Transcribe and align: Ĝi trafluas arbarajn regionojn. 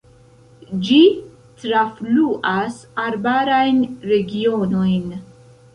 Ĝi 0.87 0.97
trafluas 1.65 2.81
arbarajn 3.07 3.83
regionojn. 4.15 5.19